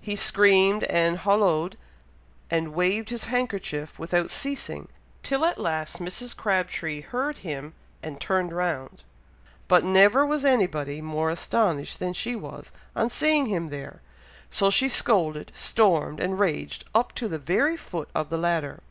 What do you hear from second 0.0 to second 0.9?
He screamed